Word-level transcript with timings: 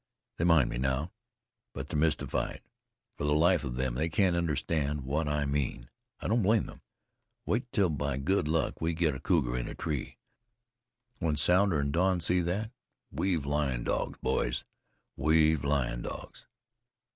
They 0.37 0.45
mind 0.45 0.71
me 0.71 0.79
now, 0.79 1.11
but 1.73 1.89
they're 1.89 1.99
mystified. 1.99 2.61
For 3.19 3.23
the 3.23 3.35
life 3.35 3.63
of 3.63 3.75
them 3.75 3.93
they 3.93 4.09
can't 4.09 4.35
understand 4.35 5.01
what 5.01 5.27
I 5.27 5.45
mean. 5.45 5.91
I 6.19 6.27
don't 6.27 6.41
blame 6.41 6.65
them. 6.65 6.81
Wait 7.45 7.71
till, 7.71 7.91
by 7.91 8.17
good 8.17 8.47
luck, 8.47 8.81
we 8.81 8.95
get 8.95 9.13
a 9.13 9.19
cougar 9.19 9.55
in 9.55 9.67
a 9.67 9.75
tree. 9.75 10.17
When 11.19 11.35
Sounder 11.35 11.79
and 11.79 11.93
Don 11.93 12.19
see 12.19 12.41
that, 12.41 12.71
we've 13.11 13.45
lion 13.45 13.83
dogs, 13.83 14.17
boys! 14.23 14.63
we've 15.15 15.63
lion 15.63 16.01
dogs! 16.01 16.47